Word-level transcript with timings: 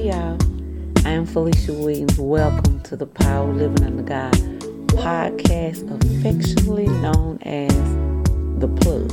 Hey 0.00 0.08
y'all, 0.08 0.38
I 1.04 1.10
am 1.10 1.26
Felicia 1.26 1.74
Williams. 1.74 2.18
Welcome 2.18 2.80
to 2.84 2.96
the 2.96 3.04
Power 3.04 3.52
Living 3.52 3.84
Under 3.84 4.02
God 4.02 4.32
podcast, 4.86 5.84
affectionately 5.92 6.86
known 6.86 7.38
as 7.42 7.70
The 8.58 8.66
Plug, 8.66 9.12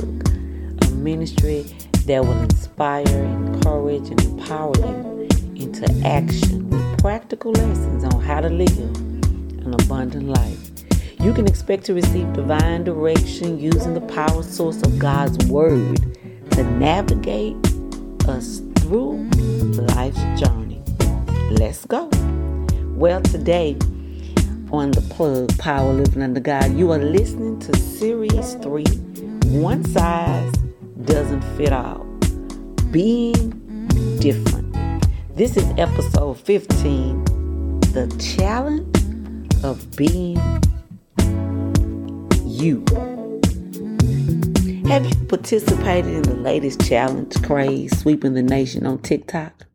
a 0.82 0.90
ministry 0.94 1.66
that 2.06 2.24
will 2.24 2.40
inspire, 2.40 3.04
encourage, 3.04 4.08
and 4.08 4.18
empower 4.22 4.74
you 4.78 5.28
into 5.56 5.84
action 6.06 6.70
with 6.70 6.98
practical 7.00 7.52
lessons 7.52 8.04
on 8.04 8.22
how 8.22 8.40
to 8.40 8.48
live 8.48 8.78
an 8.78 9.74
abundant 9.74 10.30
life. 10.30 10.70
You 11.20 11.34
can 11.34 11.46
expect 11.46 11.84
to 11.84 11.92
receive 11.92 12.32
divine 12.32 12.84
direction 12.84 13.58
using 13.58 13.92
the 13.92 14.00
power 14.00 14.42
source 14.42 14.80
of 14.80 14.98
God's 14.98 15.36
Word 15.48 16.16
to 16.52 16.64
navigate 16.64 17.56
us 18.26 18.62
through 18.76 19.28
life's 19.98 20.40
journey. 20.40 20.67
Let's 21.50 21.86
go. 21.86 22.10
Well, 22.94 23.22
today 23.22 23.72
on 24.70 24.90
the 24.90 25.00
plug, 25.08 25.56
Power 25.56 25.94
Living 25.94 26.20
Under 26.20 26.40
God, 26.40 26.74
you 26.74 26.92
are 26.92 26.98
listening 26.98 27.58
to 27.60 27.74
Series 27.74 28.54
3 28.56 28.84
One 29.58 29.82
Size 29.82 30.52
Doesn't 31.06 31.40
Fit 31.56 31.72
All. 31.72 32.04
Being 32.90 33.88
different. 34.20 34.76
This 35.36 35.56
is 35.56 35.64
episode 35.78 36.38
15 36.38 37.24
The 37.24 38.36
Challenge 38.36 39.54
of 39.64 39.96
Being 39.96 40.36
You. 42.44 42.84
Have 44.86 45.06
you 45.06 45.26
participated 45.26 46.12
in 46.12 46.22
the 46.24 46.36
latest 46.36 46.86
challenge 46.86 47.42
craze 47.42 47.98
sweeping 47.98 48.34
the 48.34 48.42
nation 48.42 48.86
on 48.86 48.98
TikTok? 48.98 49.67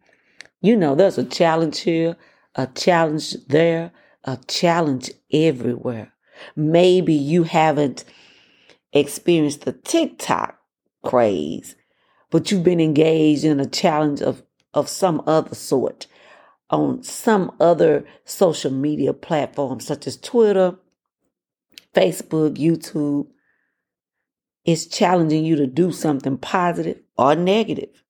You 0.63 0.77
know, 0.77 0.95
there's 0.95 1.17
a 1.17 1.25
challenge 1.25 1.81
here, 1.81 2.15
a 2.55 2.67
challenge 2.67 3.33
there, 3.49 3.91
a 4.23 4.39
challenge 4.47 5.11
everywhere. 5.31 6.13
Maybe 6.55 7.13
you 7.13 7.43
haven't 7.43 8.05
experienced 8.93 9.65
the 9.65 9.73
TikTok 9.73 10.57
craze, 11.03 11.75
but 12.31 12.49
you've 12.49 12.63
been 12.63 12.79
engaged 12.79 13.43
in 13.43 13.59
a 13.59 13.65
challenge 13.65 14.21
of, 14.21 14.41
of 14.73 14.87
some 14.87 15.21
other 15.27 15.53
sort 15.53 16.07
on 16.69 17.03
some 17.03 17.51
other 17.59 18.05
social 18.23 18.71
media 18.71 19.13
platform, 19.13 19.81
such 19.81 20.07
as 20.07 20.15
Twitter, 20.15 20.75
Facebook, 21.93 22.55
YouTube, 22.55 23.27
It's 24.63 24.85
challenging 24.85 25.43
you 25.43 25.57
to 25.57 25.67
do 25.67 25.91
something 25.91 26.37
positive 26.37 27.01
or 27.17 27.35
negative. 27.35 28.01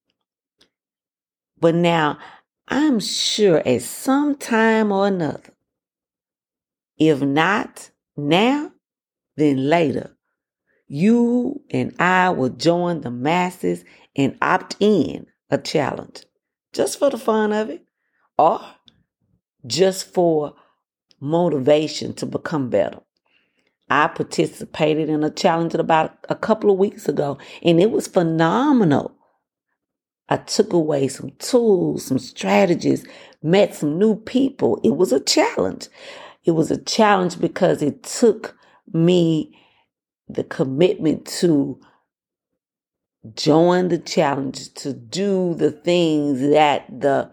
But 1.60 1.76
now, 1.76 2.20
I'm 2.68 3.00
sure 3.00 3.58
at 3.68 3.82
some 3.82 4.36
time 4.36 4.92
or 4.92 5.08
another, 5.08 5.54
if 6.98 7.22
not 7.22 7.92
now, 8.16 8.72
then 9.36 9.70
later, 9.70 10.16
you 10.88 11.62
and 11.72 11.94
I 12.00 12.30
will 12.30 12.50
join 12.50 13.02
the 13.02 13.12
masses 13.12 13.84
and 14.16 14.38
opt 14.42 14.76
in 14.80 15.28
a 15.50 15.58
challenge 15.58 16.26
just 16.72 17.00
for 17.00 17.10
the 17.10 17.18
fun 17.18 17.52
of 17.54 17.70
it 17.70 17.86
or 18.38 18.62
just 19.66 20.14
for 20.14 20.56
motivation 21.20 22.14
to 22.16 22.26
become 22.26 22.70
better. 22.70 23.00
I 23.90 24.08
participated 24.08 25.10
in 25.10 25.24
a 25.24 25.30
challenge 25.30 25.74
about 25.76 26.18
a 26.30 26.36
couple 26.36 26.72
of 26.72 26.78
weeks 26.78 27.08
ago, 27.08 27.38
and 27.62 27.80
it 27.80 27.92
was 27.92 28.08
phenomenal. 28.08 29.16
I 30.34 30.38
took 30.38 30.74
away 30.74 31.08
some 31.08 31.32
tools, 31.40 32.06
some 32.06 32.20
strategies, 32.20 33.06
met 33.42 33.76
some 33.76 34.00
new 34.00 34.16
people. 34.16 34.80
It 34.84 34.96
was 34.96 35.12
a 35.12 35.20
challenge. 35.20 35.88
It 36.46 36.52
was 36.52 36.72
a 36.72 36.82
challenge 36.84 37.40
because 37.40 37.82
it 37.82 38.04
took 38.04 38.58
me 38.92 39.58
the 40.28 40.44
commitment 40.44 41.26
to 41.40 41.80
join 43.36 43.90
the 43.90 44.00
challenge, 44.00 44.74
to 44.76 44.94
do 44.94 45.54
the 45.56 45.72
things 45.72 46.42
that 46.42 46.88
the 46.90 47.32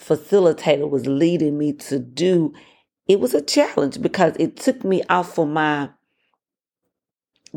facilitator 0.00 0.88
was 0.88 1.06
leading 1.06 1.58
me 1.58 1.72
to 1.72 1.98
do 1.98 2.54
it 3.08 3.20
was 3.20 3.34
a 3.34 3.40
challenge 3.40 4.00
because 4.00 4.34
it 4.38 4.56
took 4.56 4.84
me 4.84 5.02
off 5.08 5.38
of 5.38 5.48
my 5.48 5.88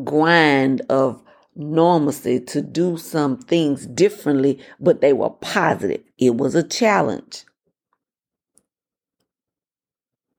grind 0.03 0.81
of 0.89 1.21
normalcy 1.56 2.39
to 2.39 2.62
do 2.62 2.97
some 2.97 3.38
things 3.38 3.85
differently, 3.85 4.59
but 4.79 5.01
they 5.01 5.13
were 5.13 5.29
positive. 5.29 6.01
It 6.17 6.38
was 6.38 6.56
a 6.56 6.63
challenge. 6.63 7.45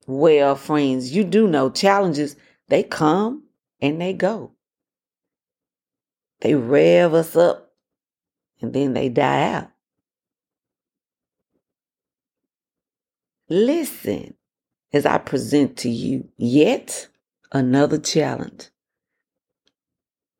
Well, 0.06 0.56
friends, 0.56 1.14
you 1.14 1.24
do 1.24 1.46
know 1.46 1.70
challenges, 1.70 2.36
they 2.68 2.82
come 2.82 3.44
and 3.80 4.00
they 4.00 4.12
go. 4.12 4.52
They 6.40 6.54
rev 6.54 7.14
us 7.14 7.36
up 7.36 7.72
and 8.60 8.72
then 8.72 8.94
they 8.94 9.08
die 9.08 9.52
out. 9.52 9.70
Listen, 13.48 14.34
as 14.92 15.06
I 15.06 15.18
present 15.18 15.76
to 15.78 15.88
you 15.88 16.28
yet 16.36 17.08
another 17.52 17.98
challenge 17.98 18.71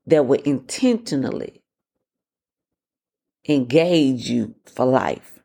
that 0.07 0.27
will 0.27 0.41
intentionally 0.43 1.63
engage 3.49 4.29
you 4.29 4.55
for 4.67 4.87
life. 4.87 5.41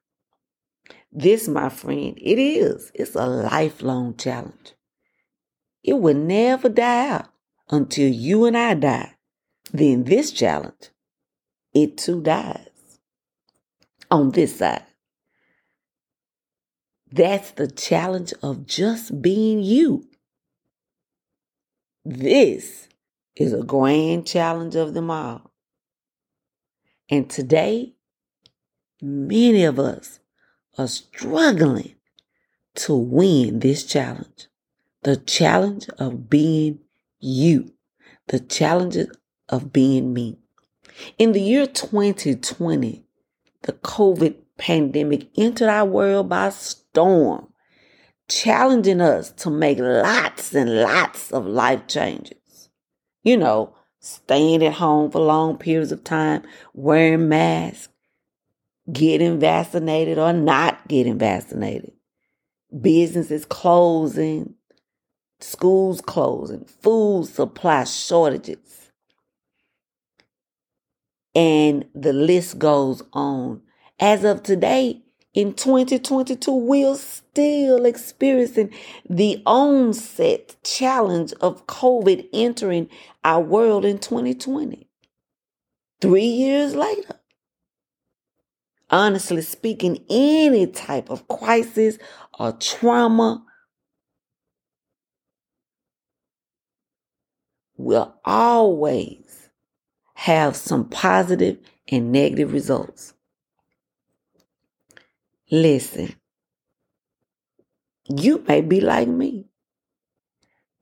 This, 1.11 1.47
my 1.47 1.69
friend, 1.69 2.17
it 2.21 2.39
is. 2.39 2.91
It's 2.93 3.15
a 3.15 3.25
lifelong 3.25 4.15
challenge. 4.17 4.73
It 5.83 5.93
will 5.93 6.15
never 6.15 6.69
die 6.69 7.09
out 7.09 7.29
until 7.69 8.11
you 8.11 8.45
and 8.45 8.57
I 8.57 8.73
die. 8.73 9.15
Then 9.71 10.03
this 10.03 10.31
challenge, 10.31 10.89
it 11.73 11.97
too 11.97 12.21
dies 12.21 12.99
on 14.09 14.31
this 14.31 14.57
side. 14.57 14.83
That's 17.11 17.51
the 17.51 17.67
challenge 17.67 18.33
of 18.43 18.65
just 18.65 19.21
being 19.21 19.61
you. 19.61 20.07
This 22.03 22.87
is 23.39 23.53
a 23.53 23.63
grand 23.63 24.27
challenge 24.27 24.75
of 24.75 24.93
them 24.93 25.09
all. 25.09 25.51
And 27.09 27.29
today, 27.29 27.93
many 29.01 29.63
of 29.63 29.79
us 29.79 30.19
are 30.77 30.87
struggling 30.87 31.95
to 32.75 32.95
win 32.95 33.59
this 33.59 33.83
challenge. 33.83 34.47
The 35.03 35.17
challenge 35.17 35.87
of 35.97 36.29
being 36.29 36.79
you. 37.19 37.73
The 38.27 38.39
challenge 38.39 38.97
of 39.49 39.71
being 39.71 40.13
me. 40.13 40.37
In 41.17 41.31
the 41.31 41.41
year 41.41 41.67
2020, 41.67 43.03
the 43.63 43.73
COVID 43.73 44.35
pandemic 44.57 45.29
entered 45.37 45.69
our 45.69 45.85
world 45.85 46.29
by 46.29 46.49
storm, 46.49 47.47
challenging 48.27 49.01
us 49.01 49.31
to 49.31 49.49
make 49.49 49.77
lots 49.79 50.53
and 50.53 50.81
lots 50.81 51.31
of 51.31 51.45
life 51.45 51.87
changes. 51.87 52.46
You 53.27 53.35
know, 53.35 53.75
staying 53.99 54.63
at 54.63 54.75
home 54.75 55.11
for 55.11 55.19
long 55.19 55.57
periods 55.57 55.91
of 55.91 56.01
time, 56.05 56.43
wearing 56.73 57.27
masks, 57.27 57.89
getting 58.89 59.37
vaccinated 59.37 60.17
or 60.17 60.31
not 60.31 60.87
getting 60.87 61.17
vaccinated, 61.17 61.91
businesses 62.81 63.43
closing, 63.43 64.53
schools 65.41 65.99
closing, 65.99 66.63
food 66.63 67.25
supply 67.25 67.83
shortages. 67.83 68.93
And 71.35 71.83
the 71.93 72.13
list 72.13 72.57
goes 72.59 73.03
on. 73.11 73.61
As 73.99 74.23
of 74.23 74.41
today, 74.41 75.01
in 75.37 75.53
2022, 75.53 76.51
we're 76.51 76.95
still 76.95 77.85
experiencing 77.85 78.73
the 79.07 79.39
onset 79.45 80.55
challenge 80.63 81.31
of 81.41 81.67
COVID 81.67 82.27
entering 82.33 82.89
our 83.23 83.39
world 83.39 83.85
in 83.85 83.99
2020. 83.99 84.89
Three 86.01 86.25
years 86.25 86.73
later. 86.73 87.19
Honestly 88.89 89.43
speaking, 89.43 90.03
any 90.09 90.65
type 90.65 91.11
of 91.11 91.27
crisis 91.27 91.99
or 92.39 92.53
trauma 92.53 93.45
will 97.77 98.15
always 98.25 99.49
have 100.15 100.55
some 100.55 100.89
positive 100.89 101.59
and 101.89 102.11
negative 102.11 102.51
results. 102.51 103.13
Listen, 105.49 106.13
you 108.09 108.43
may 108.49 108.59
be 108.59 108.81
like 108.81 109.07
me. 109.07 109.45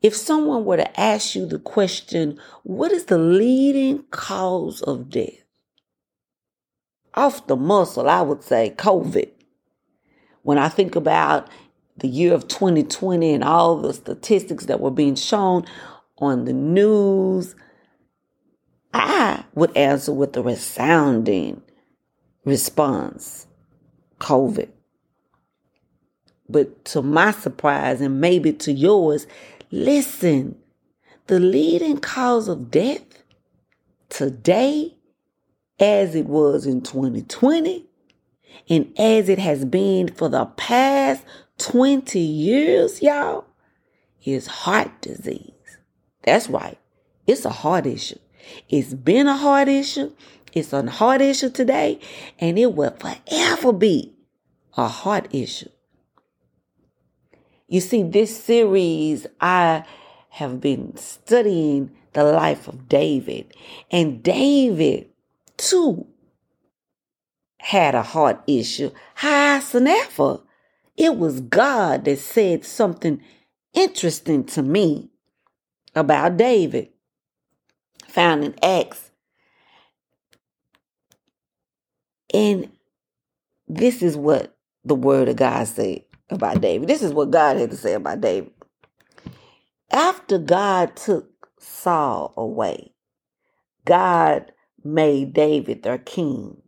If 0.02 0.16
someone 0.16 0.66
were 0.66 0.78
to 0.78 1.00
ask 1.00 1.36
you 1.36 1.46
the 1.46 1.60
question, 1.60 2.40
what 2.64 2.92
is 2.92 3.06
the 3.06 3.20
leading 3.20 4.06
cause 4.10 4.82
of 4.82 5.10
death? 5.10 5.44
Off 7.14 7.46
the 7.46 7.56
muscle, 7.56 8.10
I 8.10 8.22
would 8.22 8.44
say 8.44 8.74
COVID. 8.76 9.30
When 10.42 10.58
I 10.58 10.70
think 10.70 10.96
about 10.96 11.48
the 11.98 12.08
year 12.08 12.34
of 12.34 12.48
2020 12.48 13.34
and 13.34 13.44
all 13.44 13.78
the 13.78 13.94
statistics 13.94 14.66
that 14.66 14.80
were 14.80 14.92
being 14.92 15.16
shown 15.16 15.66
on 16.18 16.46
the 16.46 16.54
news, 16.54 17.56
I 18.94 19.44
would 19.54 19.78
answer 19.78 20.12
with 20.12 20.36
a 20.38 20.42
resounding 20.42 21.62
response 22.46 23.44
COVID. 24.25 24.69
But 26.50 26.83
to 26.86 27.04
my 27.04 27.31
surprise, 27.31 28.01
and 28.01 28.19
maybe 28.19 28.54
to 28.54 28.72
yours, 28.72 29.27
listen, 29.72 30.57
the 31.27 31.39
leading 31.39 32.00
cause 32.00 32.48
of 32.48 32.72
death 32.72 33.24
today, 34.10 34.95
as 35.80 36.16
it 36.16 36.25
was 36.25 36.66
in 36.66 36.81
2020, 36.81 37.86
and 38.69 38.94
as 38.98 39.30
it 39.30 39.38
has 39.38 39.63
been 39.63 40.07
for 40.07 40.30
the 40.30 40.45
past 40.45 41.24
20 41.60 42.19
years, 42.19 43.01
y'all, 43.04 43.45
is 44.24 44.48
heart 44.48 45.01
disease. 45.01 45.51
That's 46.24 46.50
right. 46.50 46.80
It's 47.28 47.45
a 47.45 47.51
heart 47.51 47.86
issue. 47.86 48.19
It's 48.69 48.94
been 48.94 49.28
a 49.28 49.38
heart 49.38 49.68
issue. 49.68 50.13
It's 50.54 50.74
a 50.74 50.89
heart 50.89 51.21
issue 51.21 51.50
today, 51.50 52.00
and 52.39 52.57
it 52.57 52.74
will 52.74 52.95
forever 52.98 53.74
be 53.74 54.15
a 54.77 54.88
heart 54.88 55.27
issue. 55.31 55.69
You 57.68 57.81
see, 57.81 58.04
this 58.04 58.44
series, 58.44 59.25
I 59.42 59.86
have 60.30 60.62
been 60.62 60.95
studying 60.98 61.92
the 62.13 62.24
life 62.24 62.68
of 62.68 62.88
David, 62.88 63.54
and 63.92 64.22
David, 64.22 65.10
too, 65.57 66.07
had 67.57 67.95
a 67.95 68.04
heart 68.04 68.44
issue. 68.48 68.92
Howsoever, 69.16 70.42
it 70.95 71.18
was 71.18 71.42
God 71.42 72.06
that 72.06 72.19
said 72.19 72.63
something 72.63 73.21
interesting 73.74 74.45
to 74.45 74.62
me 74.62 75.10
about 75.95 76.38
David, 76.38 76.89
found 78.07 78.44
in 78.44 78.56
Acts. 78.63 79.12
And 82.33 82.71
this 83.68 84.01
is 84.01 84.16
what 84.16 84.55
the 84.86 84.96
word 84.96 85.28
of 85.28 85.36
God 85.36 85.68
said 85.68 86.04
about 86.30 86.62
David. 86.62 86.88
This 86.88 87.02
is 87.02 87.14
what 87.14 87.32
God 87.32 87.58
had 87.58 87.72
to 87.72 87.78
say 87.78 87.94
about 87.94 88.22
David. 88.22 88.52
After 89.92 90.38
God 90.38 90.96
took 90.96 91.50
Saul 91.60 92.34
away, 92.38 92.94
God 93.86 94.52
made 94.84 95.34
David 95.34 95.84
their 95.84 95.98
king. 95.98 96.62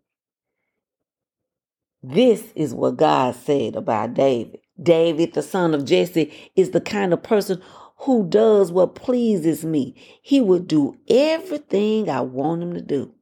This 2.04 2.52
is 2.56 2.74
what 2.74 2.98
God 2.98 3.36
said 3.36 3.76
about 3.76 4.14
David. 4.14 4.60
David, 4.82 5.34
the 5.34 5.42
son 5.42 5.74
of 5.74 5.86
Jesse, 5.86 6.52
is 6.56 6.72
the 6.72 6.82
kind 6.82 7.12
of 7.12 7.24
person 7.24 7.62
who 8.02 8.28
does 8.28 8.72
what 8.72 8.96
pleases 8.96 9.66
me. 9.66 9.96
He 10.22 10.40
will 10.40 10.60
do 10.60 10.98
everything 11.10 12.10
I 12.10 12.22
want 12.22 12.62
him 12.62 12.74
to 12.76 12.82
do. 12.82 13.14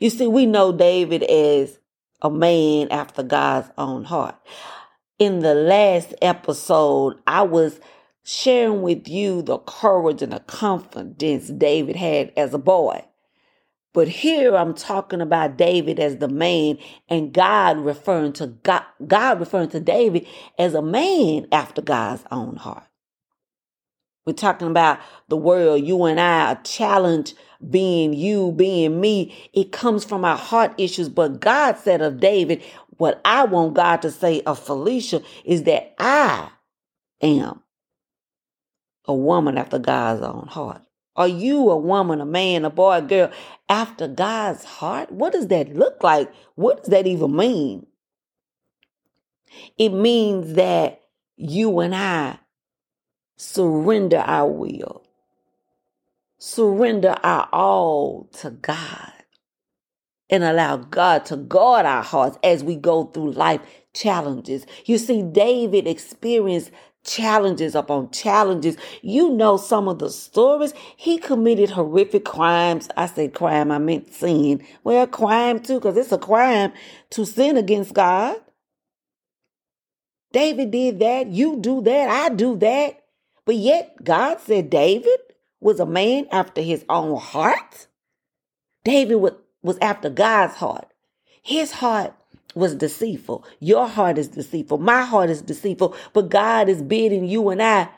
You 0.00 0.10
see, 0.10 0.26
we 0.26 0.46
know 0.46 0.72
David 0.72 1.22
as 1.22 1.78
a 2.22 2.30
man 2.30 2.88
after 2.90 3.22
God's 3.22 3.70
own 3.78 4.04
heart. 4.04 4.36
In 5.18 5.40
the 5.40 5.54
last 5.54 6.14
episode, 6.20 7.20
I 7.26 7.42
was 7.42 7.80
sharing 8.24 8.82
with 8.82 9.08
you 9.08 9.42
the 9.42 9.58
courage 9.58 10.22
and 10.22 10.32
the 10.32 10.40
confidence 10.40 11.48
David 11.48 11.96
had 11.96 12.32
as 12.36 12.52
a 12.52 12.58
boy. 12.58 13.04
But 13.94 14.08
here 14.08 14.54
I'm 14.54 14.74
talking 14.74 15.22
about 15.22 15.56
David 15.56 15.98
as 15.98 16.18
the 16.18 16.28
man 16.28 16.76
and 17.08 17.32
God 17.32 17.78
referring 17.78 18.34
to 18.34 18.48
God, 18.48 18.82
God 19.06 19.40
referring 19.40 19.70
to 19.70 19.80
David 19.80 20.26
as 20.58 20.74
a 20.74 20.82
man 20.82 21.46
after 21.50 21.80
God's 21.80 22.24
own 22.30 22.56
heart. 22.56 22.84
We're 24.26 24.34
talking 24.34 24.68
about 24.68 24.98
the 25.28 25.36
world, 25.36 25.86
you 25.86 26.04
and 26.04 26.20
I 26.20 26.52
are 26.52 26.62
challenge 26.62 27.34
being 27.70 28.12
you, 28.12 28.52
being 28.52 29.00
me. 29.00 29.50
It 29.52 29.72
comes 29.72 30.04
from 30.04 30.24
our 30.24 30.36
heart 30.36 30.74
issues. 30.78 31.08
But 31.08 31.40
God 31.40 31.78
said 31.78 32.00
of 32.00 32.20
David, 32.20 32.62
what 32.98 33.20
I 33.24 33.44
want 33.44 33.74
God 33.74 34.02
to 34.02 34.10
say 34.10 34.40
of 34.42 34.58
Felicia 34.58 35.22
is 35.44 35.64
that 35.64 35.94
I 35.98 36.50
am 37.22 37.62
a 39.06 39.14
woman 39.14 39.58
after 39.58 39.78
God's 39.78 40.22
own 40.22 40.46
heart. 40.48 40.82
Are 41.14 41.28
you 41.28 41.70
a 41.70 41.76
woman, 41.76 42.20
a 42.20 42.26
man, 42.26 42.64
a 42.64 42.70
boy, 42.70 42.98
a 42.98 43.02
girl 43.02 43.30
after 43.68 44.06
God's 44.06 44.64
heart? 44.64 45.10
What 45.10 45.32
does 45.32 45.48
that 45.48 45.74
look 45.74 46.02
like? 46.02 46.30
What 46.56 46.78
does 46.82 46.90
that 46.90 47.06
even 47.06 47.34
mean? 47.34 47.86
It 49.78 49.90
means 49.90 50.54
that 50.54 51.00
you 51.36 51.80
and 51.80 51.94
I 51.94 52.38
surrender 53.36 54.18
our 54.18 54.50
will, 54.50 55.05
surrender 56.38 57.16
our 57.22 57.48
all 57.52 58.28
to 58.40 58.50
God, 58.50 59.12
and 60.28 60.42
allow 60.42 60.76
God 60.76 61.24
to 61.26 61.36
guard 61.36 61.86
our 61.86 62.02
hearts 62.02 62.38
as 62.42 62.64
we 62.64 62.76
go 62.76 63.04
through 63.04 63.32
life 63.32 63.60
challenges. 63.94 64.66
You 64.84 64.98
see, 64.98 65.22
David 65.22 65.86
experienced 65.86 66.70
challenges 67.04 67.74
upon 67.74 68.10
challenges. 68.10 68.76
You 69.00 69.30
know 69.30 69.56
some 69.56 69.88
of 69.88 70.00
the 70.00 70.10
stories. 70.10 70.74
He 70.96 71.18
committed 71.18 71.70
horrific 71.70 72.24
crimes. 72.24 72.88
I 72.96 73.06
said 73.06 73.34
crime, 73.34 73.70
I 73.70 73.78
meant 73.78 74.12
sin. 74.12 74.66
Well, 74.82 75.06
crime 75.06 75.60
too, 75.60 75.74
because 75.74 75.96
it's 75.96 76.12
a 76.12 76.18
crime 76.18 76.72
to 77.10 77.24
sin 77.24 77.56
against 77.56 77.94
God. 77.94 78.36
David 80.32 80.72
did 80.72 80.98
that. 80.98 81.28
You 81.28 81.58
do 81.60 81.80
that. 81.82 82.10
I 82.10 82.34
do 82.34 82.56
that. 82.58 83.04
But 83.44 83.54
yet, 83.54 83.96
God 84.02 84.40
said 84.40 84.68
David 84.70 85.18
was 85.66 85.80
a 85.80 85.84
man 85.84 86.28
after 86.30 86.62
his 86.62 86.84
own 86.88 87.18
heart. 87.18 87.88
David 88.84 89.16
was 89.62 89.76
after 89.82 90.08
God's 90.08 90.54
heart. 90.54 90.86
His 91.42 91.72
heart 91.72 92.14
was 92.54 92.76
deceitful. 92.76 93.44
Your 93.58 93.88
heart 93.88 94.16
is 94.16 94.28
deceitful. 94.28 94.78
My 94.78 95.02
heart 95.02 95.28
is 95.28 95.42
deceitful. 95.42 95.96
But 96.12 96.28
God 96.28 96.68
is 96.68 96.82
bidding 96.82 97.24
you 97.24 97.48
and 97.48 97.60
I 97.60 97.88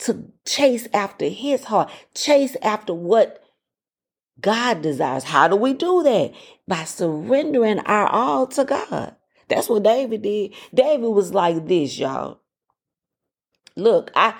to 0.00 0.30
chase 0.44 0.86
after 0.92 1.24
his 1.24 1.64
heart, 1.64 1.90
chase 2.14 2.54
after 2.60 2.92
what 2.92 3.42
God 4.38 4.82
desires. 4.82 5.24
How 5.24 5.48
do 5.48 5.56
we 5.56 5.72
do 5.72 6.02
that? 6.02 6.34
By 6.68 6.84
surrendering 6.84 7.78
our 7.80 8.08
all 8.08 8.46
to 8.48 8.66
God. 8.66 9.16
That's 9.48 9.70
what 9.70 9.84
David 9.84 10.20
did. 10.20 10.52
David 10.74 11.08
was 11.08 11.32
like 11.32 11.66
this, 11.66 11.98
y'all. 11.98 12.40
Look, 13.74 14.10
I 14.14 14.34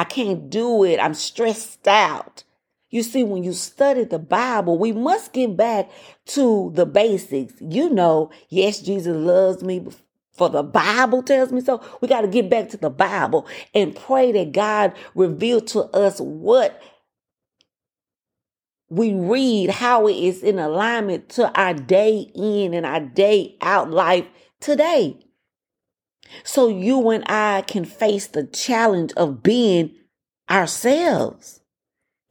I 0.00 0.04
can't 0.04 0.48
do 0.48 0.82
it. 0.82 0.98
I'm 0.98 1.12
stressed 1.12 1.86
out. 1.86 2.42
You 2.88 3.02
see, 3.02 3.22
when 3.22 3.44
you 3.44 3.52
study 3.52 4.04
the 4.04 4.18
Bible, 4.18 4.78
we 4.78 4.92
must 4.92 5.34
get 5.34 5.58
back 5.58 5.90
to 6.28 6.72
the 6.74 6.86
basics. 6.86 7.52
You 7.60 7.90
know, 7.90 8.30
yes, 8.48 8.80
Jesus 8.80 9.14
loves 9.14 9.62
me, 9.62 9.86
for 10.32 10.48
the 10.48 10.62
Bible 10.62 11.22
tells 11.22 11.52
me 11.52 11.60
so. 11.60 11.82
We 12.00 12.08
got 12.08 12.22
to 12.22 12.28
get 12.28 12.48
back 12.48 12.70
to 12.70 12.78
the 12.78 12.88
Bible 12.88 13.46
and 13.74 13.94
pray 13.94 14.32
that 14.32 14.52
God 14.52 14.94
reveal 15.14 15.60
to 15.60 15.82
us 15.94 16.18
what 16.18 16.80
we 18.88 19.12
read, 19.12 19.68
how 19.68 20.06
it 20.06 20.16
is 20.16 20.42
in 20.42 20.58
alignment 20.58 21.28
to 21.30 21.52
our 21.60 21.74
day 21.74 22.30
in 22.34 22.72
and 22.72 22.86
our 22.86 23.00
day 23.00 23.58
out 23.60 23.90
life 23.90 24.24
today. 24.60 25.18
So 26.44 26.68
you 26.68 27.10
and 27.10 27.24
I 27.26 27.62
can 27.62 27.84
face 27.84 28.26
the 28.26 28.44
challenge 28.44 29.12
of 29.16 29.42
being 29.42 29.94
ourselves. 30.50 31.60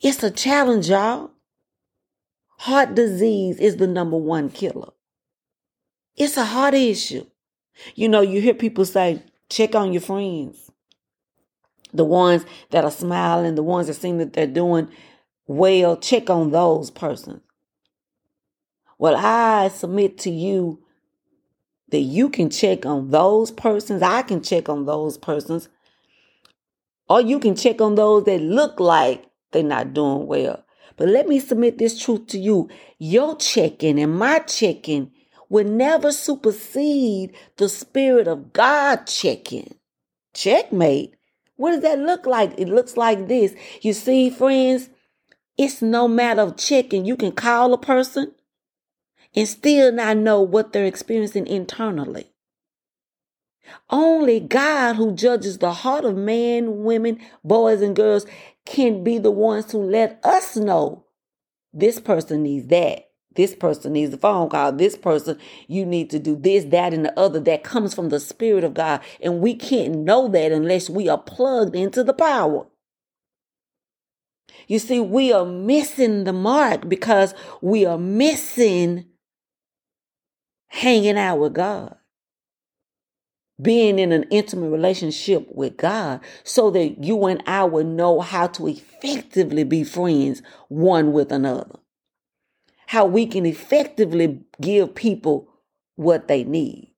It's 0.01 0.24
a 0.24 0.32
challenge, 0.32 0.89
y'all. 0.89 1.32
Heart 2.60 2.96
disease 2.96 3.58
is 3.58 3.77
the 3.77 3.88
number 3.88 4.18
one 4.18 4.50
killer. 4.50 4.91
It's 6.15 6.38
a 6.38 6.46
heart 6.46 6.74
issue. 6.74 7.25
You 7.96 8.10
know, 8.10 8.22
you 8.22 8.41
hear 8.41 8.53
people 8.53 8.86
say, 8.86 9.24
check 9.50 9.75
on 9.75 9.94
your 9.94 10.01
friends. 10.01 10.70
The 11.94 12.03
ones 12.03 12.46
that 12.70 12.84
are 12.84 12.91
smiling, 12.91 13.56
the 13.56 13.63
ones 13.63 13.88
that 13.88 13.96
seem 13.96 14.18
that 14.18 14.34
they're 14.34 14.48
doing 14.48 14.89
well, 15.48 15.98
check 15.98 16.29
on 16.29 16.51
those 16.51 16.91
persons. 16.91 17.41
Well, 18.98 19.15
I 19.15 19.70
submit 19.70 20.18
to 20.20 20.29
you 20.29 20.84
that 21.91 22.00
you 22.00 22.29
can 22.29 22.50
check 22.50 22.86
on 22.86 23.10
those 23.10 23.51
persons. 23.51 24.01
I 24.01 24.22
can 24.22 24.41
check 24.41 24.69
on 24.69 24.86
those 24.86 25.17
persons. 25.17 25.69
Or 27.08 27.22
you 27.22 27.39
can 27.39 27.55
check 27.55 27.81
on 27.81 27.96
those 27.96 28.25
that 28.25 28.41
look 28.41 28.79
like 28.79 29.25
they're 29.51 29.63
not 29.63 29.93
doing 29.93 30.27
well. 30.27 30.63
But 30.96 31.10
let 31.10 31.27
me 31.27 31.39
submit 31.39 31.77
this 31.77 32.00
truth 32.00 32.27
to 32.27 32.38
you. 32.38 32.69
Your 32.98 33.36
checking 33.38 34.00
and 34.00 34.15
my 34.15 34.39
checking 34.39 35.12
will 35.50 35.65
never 35.65 36.12
supersede 36.12 37.34
the 37.58 37.69
Spirit 37.69 38.27
of 38.27 38.53
God 38.53 39.08
checking. 39.08 39.75
Checkmate. 40.34 41.15
What 41.55 41.72
does 41.72 41.81
that 41.81 42.00
look 42.00 42.25
like? 42.25 42.53
It 42.58 42.67
looks 42.67 42.96
like 42.96 43.27
this. 43.27 43.55
You 43.81 43.93
see, 43.93 44.29
friends, 44.29 44.89
it's 45.58 45.81
no 45.81 46.08
matter 46.08 46.41
of 46.41 46.58
checking. 46.58 47.05
You 47.05 47.15
can 47.15 47.31
call 47.31 47.74
a 47.74 47.77
person 47.77 48.34
and 49.36 49.48
still 49.48 49.91
not 49.91 50.17
know 50.17 50.41
what 50.41 50.74
they're 50.74 50.86
experiencing 50.86 51.48
internally. 51.48 52.31
Only 53.89 54.39
God, 54.39 54.95
who 54.95 55.13
judges 55.13 55.59
the 55.59 55.71
heart 55.71 56.05
of 56.05 56.15
men, 56.15 56.83
women, 56.83 57.19
boys, 57.43 57.81
and 57.81 57.95
girls, 57.95 58.25
can 58.65 59.03
be 59.03 59.17
the 59.17 59.31
ones 59.31 59.65
to 59.67 59.77
let 59.77 60.19
us 60.24 60.55
know 60.55 61.05
this 61.74 62.00
person 62.00 62.43
needs 62.43 62.67
that. 62.67 63.05
This 63.36 63.55
person 63.55 63.93
needs 63.93 64.13
a 64.13 64.17
phone 64.17 64.50
call. 64.50 64.71
This 64.71 64.98
person, 64.98 65.38
you 65.67 65.86
need 65.86 66.09
to 66.09 66.19
do 66.19 66.36
this, 66.36 66.65
that, 66.65 66.93
and 66.93 67.05
the 67.05 67.17
other. 67.17 67.39
That 67.39 67.63
comes 67.63 67.93
from 67.93 68.09
the 68.09 68.19
Spirit 68.19 68.63
of 68.63 68.74
God. 68.74 69.01
And 69.21 69.39
we 69.39 69.53
can't 69.53 70.00
know 70.00 70.27
that 70.29 70.51
unless 70.51 70.89
we 70.89 71.07
are 71.07 71.17
plugged 71.17 71.75
into 71.75 72.03
the 72.03 72.13
power. 72.13 72.65
You 74.67 74.79
see, 74.79 75.00
we 75.00 75.31
are 75.31 75.45
missing 75.45 76.24
the 76.24 76.33
mark 76.33 76.89
because 76.89 77.33
we 77.62 77.86
are 77.86 77.98
missing 77.98 79.05
hanging 80.69 81.17
out 81.17 81.39
with 81.39 81.53
God 81.53 81.95
being 83.61 83.99
in 83.99 84.11
an 84.11 84.23
intimate 84.29 84.69
relationship 84.69 85.47
with 85.51 85.77
God 85.77 86.21
so 86.43 86.71
that 86.71 87.03
you 87.03 87.25
and 87.25 87.43
I 87.45 87.65
will 87.65 87.83
know 87.83 88.21
how 88.21 88.47
to 88.47 88.67
effectively 88.67 89.63
be 89.63 89.83
friends 89.83 90.41
one 90.69 91.11
with 91.11 91.31
another. 91.31 91.79
How 92.88 93.05
we 93.05 93.25
can 93.25 93.45
effectively 93.45 94.41
give 94.61 94.95
people 94.95 95.49
what 95.95 96.27
they 96.27 96.43
need 96.43 96.88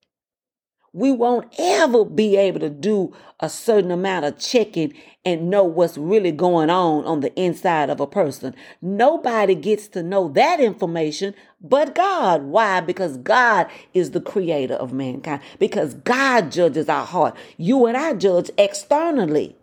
we 0.92 1.10
won't 1.10 1.46
ever 1.58 2.04
be 2.04 2.36
able 2.36 2.60
to 2.60 2.68
do 2.68 3.14
a 3.40 3.48
certain 3.48 3.90
amount 3.90 4.26
of 4.26 4.38
checking 4.38 4.92
and 5.24 5.48
know 5.48 5.64
what's 5.64 5.96
really 5.96 6.32
going 6.32 6.68
on 6.68 7.04
on 7.06 7.20
the 7.20 7.34
inside 7.34 7.88
of 7.88 7.98
a 7.98 8.06
person. 8.06 8.54
Nobody 8.82 9.54
gets 9.54 9.88
to 9.88 10.02
know 10.02 10.28
that 10.30 10.60
information 10.60 11.34
but 11.62 11.94
God. 11.94 12.42
Why? 12.42 12.80
Because 12.80 13.16
God 13.16 13.68
is 13.94 14.10
the 14.10 14.20
creator 14.20 14.74
of 14.74 14.92
mankind. 14.92 15.40
Because 15.58 15.94
God 15.94 16.52
judges 16.52 16.88
our 16.88 17.06
heart. 17.06 17.36
You 17.56 17.86
and 17.86 17.96
I 17.96 18.12
judge 18.14 18.50
externally. 18.58 19.56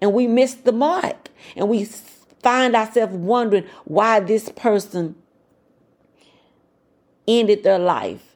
And 0.00 0.12
we 0.12 0.28
miss 0.28 0.54
the 0.54 0.72
mark. 0.72 1.28
And 1.56 1.68
we 1.68 1.84
find 2.42 2.76
ourselves 2.76 3.16
wondering 3.16 3.64
why 3.84 4.20
this 4.20 4.48
person 4.50 5.16
ended 7.26 7.64
their 7.64 7.78
life 7.78 8.31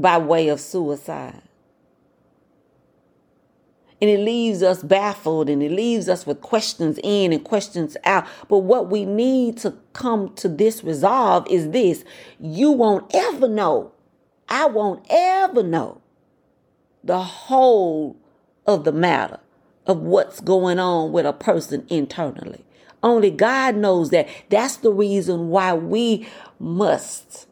by 0.00 0.18
way 0.18 0.48
of 0.48 0.60
suicide. 0.60 1.42
And 4.00 4.08
it 4.08 4.20
leaves 4.20 4.62
us 4.62 4.82
baffled 4.82 5.50
and 5.50 5.60
it 5.62 5.72
leaves 5.72 6.08
us 6.08 6.24
with 6.24 6.40
questions 6.40 7.00
in 7.02 7.32
and 7.32 7.42
questions 7.42 7.96
out. 8.04 8.26
But 8.48 8.58
what 8.58 8.90
we 8.90 9.04
need 9.04 9.56
to 9.58 9.74
come 9.92 10.34
to 10.36 10.48
this 10.48 10.84
resolve 10.84 11.46
is 11.50 11.70
this 11.70 12.04
you 12.38 12.70
won't 12.70 13.12
ever 13.12 13.48
know, 13.48 13.92
I 14.48 14.66
won't 14.66 15.04
ever 15.10 15.64
know 15.64 16.00
the 17.02 17.22
whole 17.22 18.16
of 18.66 18.84
the 18.84 18.92
matter 18.92 19.40
of 19.86 19.98
what's 19.98 20.40
going 20.40 20.78
on 20.78 21.10
with 21.10 21.26
a 21.26 21.32
person 21.32 21.84
internally. 21.88 22.64
Only 23.02 23.30
God 23.30 23.76
knows 23.76 24.10
that. 24.10 24.28
That's 24.48 24.76
the 24.76 24.92
reason 24.92 25.48
why 25.48 25.74
we 25.74 26.28
must 26.60 27.47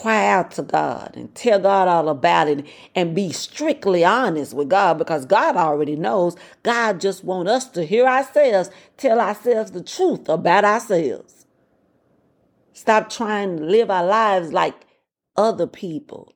cry 0.00 0.28
out 0.28 0.52
to 0.52 0.62
God 0.62 1.12
and 1.16 1.34
tell 1.34 1.58
God 1.58 1.88
all 1.88 2.08
about 2.08 2.46
it 2.46 2.64
and 2.94 3.16
be 3.16 3.32
strictly 3.32 4.04
honest 4.04 4.54
with 4.54 4.68
God 4.68 4.96
because 4.96 5.26
God 5.26 5.56
already 5.56 5.96
knows. 5.96 6.36
God 6.62 7.00
just 7.00 7.24
want 7.24 7.48
us 7.48 7.66
to 7.70 7.84
hear 7.84 8.06
ourselves 8.06 8.70
tell 8.96 9.20
ourselves 9.20 9.72
the 9.72 9.82
truth 9.82 10.28
about 10.28 10.64
ourselves. 10.64 11.46
Stop 12.72 13.10
trying 13.10 13.56
to 13.56 13.64
live 13.64 13.90
our 13.90 14.06
lives 14.06 14.52
like 14.52 14.86
other 15.36 15.66
people. 15.66 16.32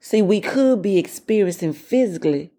See, 0.00 0.20
we 0.20 0.40
could 0.40 0.82
be 0.82 0.98
experiencing 0.98 1.72
physically 1.72 2.52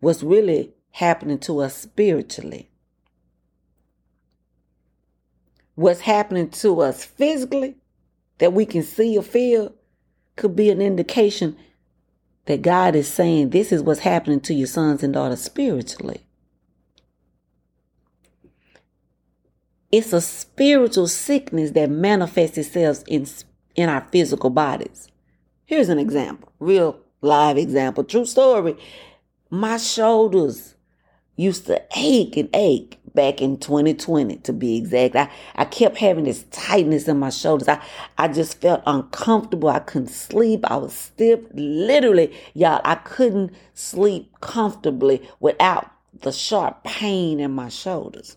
what's 0.00 0.22
really 0.24 0.72
happening 0.92 1.38
to 1.40 1.60
us 1.60 1.76
spiritually. 1.76 2.71
What's 5.74 6.00
happening 6.00 6.50
to 6.50 6.80
us 6.80 7.04
physically 7.04 7.76
that 8.38 8.52
we 8.52 8.66
can 8.66 8.82
see 8.82 9.16
or 9.16 9.22
feel 9.22 9.72
could 10.36 10.56
be 10.56 10.70
an 10.70 10.80
indication 10.80 11.56
that 12.46 12.62
God 12.62 12.94
is 12.94 13.08
saying 13.08 13.50
this 13.50 13.72
is 13.72 13.82
what's 13.82 14.00
happening 14.00 14.40
to 14.40 14.54
your 14.54 14.66
sons 14.66 15.02
and 15.02 15.14
daughters 15.14 15.42
spiritually. 15.42 16.26
It's 19.90 20.12
a 20.12 20.20
spiritual 20.20 21.06
sickness 21.06 21.72
that 21.72 21.90
manifests 21.90 22.58
itself 22.58 23.04
in, 23.06 23.26
in 23.76 23.88
our 23.88 24.06
physical 24.10 24.50
bodies. 24.50 25.08
Here's 25.66 25.90
an 25.90 25.98
example, 25.98 26.50
real 26.58 26.98
live 27.20 27.58
example, 27.58 28.02
true 28.04 28.24
story. 28.24 28.76
My 29.50 29.76
shoulders 29.76 30.74
used 31.36 31.66
to 31.66 31.82
ache 31.94 32.36
and 32.36 32.48
ache 32.54 32.98
back 33.14 33.42
in 33.42 33.58
2020 33.58 34.36
to 34.38 34.52
be 34.52 34.76
exact. 34.76 35.16
I, 35.16 35.30
I 35.56 35.64
kept 35.64 35.98
having 35.98 36.24
this 36.24 36.44
tightness 36.50 37.08
in 37.08 37.18
my 37.18 37.30
shoulders. 37.30 37.68
I, 37.68 37.82
I 38.18 38.28
just 38.28 38.60
felt 38.60 38.82
uncomfortable. 38.86 39.68
I 39.68 39.80
couldn't 39.80 40.08
sleep. 40.08 40.64
I 40.70 40.76
was 40.76 40.94
stiff. 40.94 41.40
Literally, 41.54 42.34
y'all, 42.54 42.80
I 42.84 42.96
couldn't 42.96 43.52
sleep 43.74 44.32
comfortably 44.40 45.28
without 45.40 45.90
the 46.22 46.32
sharp 46.32 46.84
pain 46.84 47.40
in 47.40 47.52
my 47.52 47.68
shoulders. 47.68 48.36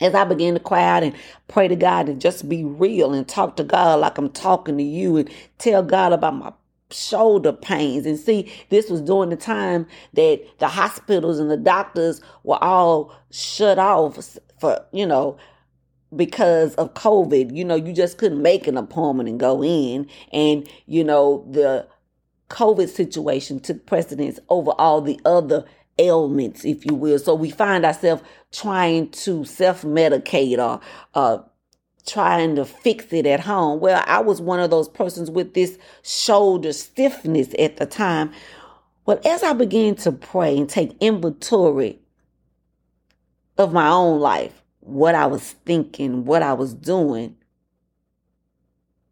As 0.00 0.14
I 0.14 0.24
began 0.24 0.54
to 0.54 0.60
cry 0.60 0.84
out 0.84 1.02
and 1.04 1.14
pray 1.48 1.68
to 1.68 1.76
God 1.76 2.08
and 2.08 2.20
just 2.20 2.48
be 2.48 2.64
real 2.64 3.14
and 3.14 3.26
talk 3.28 3.56
to 3.56 3.64
God 3.64 4.00
like 4.00 4.18
I'm 4.18 4.30
talking 4.30 4.76
to 4.78 4.84
you 4.84 5.16
and 5.18 5.30
tell 5.58 5.82
God 5.82 6.12
about 6.12 6.36
my 6.36 6.52
shoulder 6.94 7.52
pains. 7.52 8.06
And 8.06 8.18
see, 8.18 8.52
this 8.70 8.88
was 8.88 9.00
during 9.00 9.30
the 9.30 9.36
time 9.36 9.86
that 10.14 10.40
the 10.58 10.68
hospitals 10.68 11.38
and 11.38 11.50
the 11.50 11.56
doctors 11.56 12.20
were 12.44 12.62
all 12.62 13.14
shut 13.30 13.78
off 13.78 14.38
for, 14.60 14.84
you 14.92 15.06
know, 15.06 15.36
because 16.14 16.74
of 16.76 16.94
COVID. 16.94 17.54
You 17.54 17.64
know, 17.64 17.74
you 17.74 17.92
just 17.92 18.18
couldn't 18.18 18.42
make 18.42 18.66
an 18.66 18.76
appointment 18.76 19.28
and 19.28 19.40
go 19.40 19.62
in. 19.62 20.08
And, 20.32 20.68
you 20.86 21.04
know, 21.04 21.46
the 21.50 21.86
COVID 22.50 22.88
situation 22.88 23.60
took 23.60 23.86
precedence 23.86 24.38
over 24.48 24.70
all 24.72 25.00
the 25.00 25.20
other 25.24 25.64
ailments, 25.98 26.64
if 26.64 26.86
you 26.86 26.94
will. 26.94 27.18
So 27.18 27.34
we 27.34 27.50
find 27.50 27.84
ourselves 27.84 28.22
trying 28.52 29.10
to 29.10 29.44
self 29.44 29.82
medicate 29.82 30.58
or, 30.58 30.80
uh, 31.14 31.38
trying 32.06 32.56
to 32.56 32.64
fix 32.64 33.12
it 33.12 33.26
at 33.26 33.40
home. 33.40 33.80
Well, 33.80 34.02
I 34.06 34.20
was 34.20 34.40
one 34.40 34.60
of 34.60 34.70
those 34.70 34.88
persons 34.88 35.30
with 35.30 35.54
this 35.54 35.78
shoulder 36.02 36.72
stiffness 36.72 37.54
at 37.58 37.76
the 37.76 37.86
time. 37.86 38.32
Well, 39.06 39.20
as 39.24 39.42
I 39.42 39.52
began 39.52 39.94
to 39.96 40.12
pray 40.12 40.56
and 40.56 40.68
take 40.68 40.96
inventory 41.00 41.98
of 43.56 43.72
my 43.72 43.88
own 43.88 44.20
life, 44.20 44.62
what 44.80 45.14
I 45.14 45.26
was 45.26 45.52
thinking, 45.64 46.24
what 46.24 46.42
I 46.42 46.52
was 46.52 46.74
doing, 46.74 47.36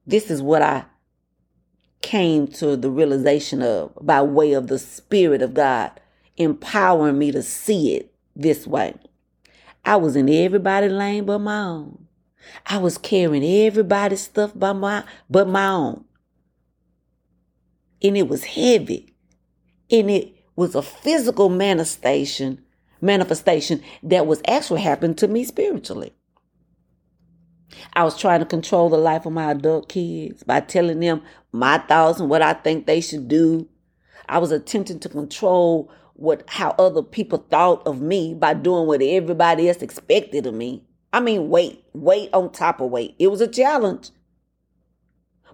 this 0.07 0.31
is 0.31 0.43
what 0.43 0.63
I 0.63 0.85
came 2.03 2.49
to 2.49 2.77
the 2.77 2.91
realization 2.91 3.63
of 3.63 3.93
by 4.03 4.21
way 4.21 4.53
of 4.53 4.67
the 4.67 4.79
Spirit 4.79 5.41
of 5.41 5.55
God 5.55 5.93
empowering 6.37 7.19
me 7.19 7.31
to 7.31 7.43
see 7.43 7.95
it 7.95 8.13
this 8.35 8.67
way. 8.67 8.95
I 9.85 9.97
was 9.97 10.17
in 10.17 10.29
everybody's 10.29 10.93
lane 10.93 11.25
but 11.25 11.39
my 11.39 11.63
own. 11.63 12.02
I 12.67 12.79
was 12.79 12.99
carrying 12.99 13.67
everybody's 13.67 14.23
stuff 14.23 14.53
by 14.55 14.73
my 14.73 15.05
but 15.29 15.49
my 15.49 15.69
own. 15.69 16.05
And 18.03 18.17
it 18.17 18.29
was 18.29 18.45
heavy. 18.45 19.15
And 19.91 20.11
it 20.11 20.35
was 20.57 20.75
a 20.75 20.83
physical 20.83 21.49
manifestation, 21.49 22.63
manifestation 23.01 23.83
that 24.03 24.27
was 24.27 24.43
actually 24.47 24.81
happening 24.81 25.15
to 25.17 25.29
me 25.29 25.45
spiritually. 25.45 26.13
I 27.95 28.05
was 28.05 28.19
trying 28.19 28.41
to 28.41 28.47
control 28.47 28.89
the 28.89 28.99
life 28.99 29.27
of 29.27 29.33
my 29.33 29.51
adult 29.51 29.89
kids 29.89 30.43
by 30.43 30.61
telling 30.61 31.01
them 31.01 31.23
my 31.53 31.79
thoughts 31.79 32.21
and 32.21 32.29
what 32.29 32.43
I 32.43 32.55
think 32.55 32.87
they 32.87 33.01
should 33.01 33.29
do. 33.29 33.69
I 34.29 34.39
was 34.39 34.51
attempting 34.51 35.01
to 35.01 35.09
control 35.09 35.91
what 36.15 36.45
how 36.49 36.71
other 36.79 37.03
people 37.03 37.45
thought 37.51 37.87
of 37.87 38.01
me 38.01 38.35
by 38.35 38.55
doing 38.55 38.87
what 38.87 39.03
everybody 39.03 39.69
else 39.69 39.83
expected 39.83 40.47
of 40.47 40.55
me. 40.55 40.85
I 41.13 41.21
mean, 41.21 41.49
weight, 41.51 41.85
weight 41.93 42.31
on 42.33 42.51
top 42.53 42.81
of 42.81 42.91
weight. 42.91 43.15
It 43.19 43.29
was 43.29 43.41
a 43.41 43.49
challenge. 43.49 44.11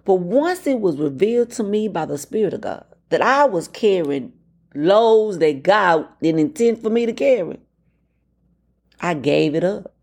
But 0.05 0.15
once 0.15 0.65
it 0.65 0.79
was 0.79 0.97
revealed 0.97 1.51
to 1.51 1.63
me 1.63 1.87
by 1.87 2.05
the 2.05 2.17
Spirit 2.17 2.53
of 2.53 2.61
God 2.61 2.85
that 3.09 3.21
I 3.21 3.45
was 3.45 3.67
carrying 3.67 4.33
loads 4.73 5.39
that 5.39 5.63
God 5.63 6.07
didn't 6.21 6.39
intend 6.39 6.81
for 6.81 6.89
me 6.89 7.05
to 7.05 7.13
carry, 7.13 7.59
I 9.01 9.13
gave 9.13 9.55
it 9.55 9.63
up. 9.63 9.93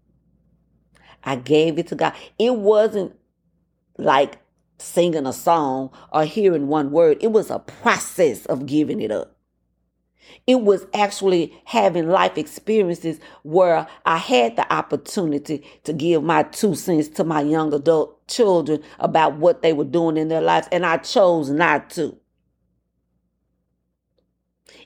I 1.25 1.37
gave 1.37 1.79
it 1.79 1.89
to 1.89 1.95
God. 1.95 2.13
It 2.39 2.55
wasn't 2.55 3.17
like 3.99 4.39
singing 4.79 5.27
a 5.27 5.33
song 5.33 5.91
or 6.13 6.25
hearing 6.25 6.69
one 6.69 6.91
word, 6.91 7.19
it 7.21 7.33
was 7.33 7.51
a 7.51 7.59
process 7.59 8.47
of 8.47 8.67
giving 8.67 9.01
it 9.01 9.11
up. 9.11 9.36
It 10.47 10.61
was 10.61 10.87
actually 10.95 11.61
having 11.65 12.09
life 12.09 12.39
experiences 12.39 13.21
where 13.43 13.87
I 14.05 14.17
had 14.19 14.57
the 14.57 14.73
opportunity 14.73 15.65
to 15.85 15.93
give 15.93 16.23
my 16.23 16.45
two 16.45 16.75
cents 16.75 17.09
to 17.11 17.25
my 17.25 17.43
young 17.43 17.75
adult 17.75 18.27
children 18.29 18.83
about 18.99 19.37
what 19.37 19.63
they 19.63 19.73
were 19.73 19.85
doing 19.85 20.17
in 20.17 20.29
their 20.29 20.41
lives, 20.41 20.69
and 20.71 20.87
I 20.87 20.99
chose 20.99 21.51
not 21.51 21.91
to. 21.91 22.17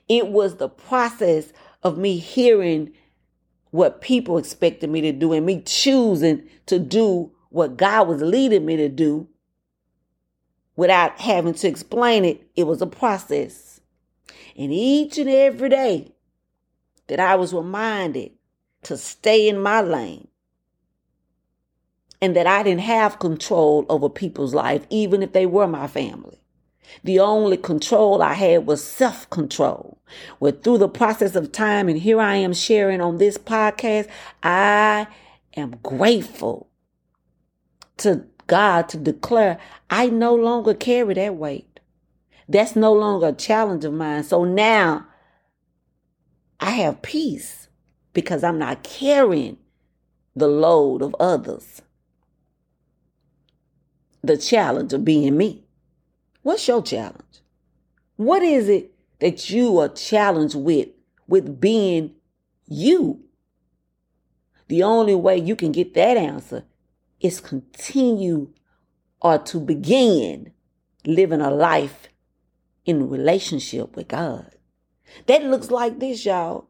It 0.08 0.28
was 0.28 0.56
the 0.56 0.68
process 0.68 1.52
of 1.82 1.96
me 1.96 2.16
hearing 2.16 2.92
what 3.70 4.00
people 4.00 4.38
expected 4.38 4.90
me 4.90 5.00
to 5.02 5.12
do 5.12 5.32
and 5.32 5.46
me 5.46 5.62
choosing 5.62 6.48
to 6.66 6.78
do 6.78 7.32
what 7.50 7.76
God 7.76 8.08
was 8.08 8.20
leading 8.20 8.66
me 8.66 8.76
to 8.76 8.88
do 8.88 9.28
without 10.74 11.20
having 11.20 11.54
to 11.54 11.68
explain 11.68 12.24
it. 12.24 12.48
It 12.56 12.66
was 12.66 12.82
a 12.82 12.86
process. 12.86 13.69
And 14.56 14.72
each 14.72 15.18
and 15.18 15.28
every 15.28 15.68
day 15.68 16.12
that 17.06 17.20
I 17.20 17.36
was 17.36 17.52
reminded 17.52 18.32
to 18.82 18.96
stay 18.96 19.48
in 19.48 19.60
my 19.60 19.80
lane 19.80 20.28
and 22.22 22.36
that 22.36 22.46
I 22.46 22.62
didn't 22.62 22.82
have 22.82 23.18
control 23.18 23.86
over 23.88 24.08
people's 24.08 24.54
life, 24.54 24.86
even 24.90 25.22
if 25.22 25.32
they 25.32 25.46
were 25.46 25.66
my 25.66 25.86
family. 25.86 26.40
The 27.04 27.20
only 27.20 27.56
control 27.56 28.20
I 28.22 28.34
had 28.34 28.66
was 28.66 28.82
self 28.82 29.28
control. 29.30 29.98
Well, 30.40 30.52
through 30.52 30.78
the 30.78 30.88
process 30.88 31.36
of 31.36 31.52
time, 31.52 31.88
and 31.88 31.98
here 31.98 32.20
I 32.20 32.36
am 32.36 32.52
sharing 32.52 33.00
on 33.00 33.18
this 33.18 33.38
podcast, 33.38 34.08
I 34.42 35.06
am 35.56 35.76
grateful 35.82 36.68
to 37.98 38.24
God 38.46 38.88
to 38.88 38.96
declare 38.96 39.58
I 39.88 40.08
no 40.08 40.34
longer 40.34 40.74
carry 40.74 41.14
that 41.14 41.36
weight. 41.36 41.69
That's 42.50 42.74
no 42.74 42.92
longer 42.92 43.28
a 43.28 43.32
challenge 43.32 43.84
of 43.84 43.92
mine. 43.92 44.24
So 44.24 44.42
now 44.42 45.06
I 46.58 46.70
have 46.70 47.00
peace 47.00 47.68
because 48.12 48.42
I'm 48.42 48.58
not 48.58 48.82
carrying 48.82 49.56
the 50.34 50.48
load 50.48 51.00
of 51.00 51.14
others. 51.20 51.80
The 54.22 54.36
challenge 54.36 54.92
of 54.92 55.04
being 55.04 55.36
me. 55.36 55.62
What's 56.42 56.66
your 56.66 56.82
challenge? 56.82 57.40
What 58.16 58.42
is 58.42 58.68
it 58.68 58.92
that 59.20 59.48
you 59.50 59.78
are 59.78 59.88
challenged 59.88 60.56
with, 60.56 60.88
with 61.28 61.60
being 61.60 62.14
you? 62.66 63.20
The 64.66 64.82
only 64.82 65.14
way 65.14 65.36
you 65.38 65.54
can 65.54 65.70
get 65.70 65.94
that 65.94 66.16
answer 66.16 66.64
is 67.20 67.40
continue 67.40 68.52
or 69.22 69.38
to 69.38 69.60
begin 69.60 70.50
living 71.06 71.40
a 71.40 71.50
life 71.50 72.09
in 72.90 73.08
relationship 73.08 73.96
with 73.96 74.08
God. 74.08 74.50
That 75.26 75.44
looks 75.44 75.70
like 75.70 75.98
this, 75.98 76.24
y'all. 76.24 76.68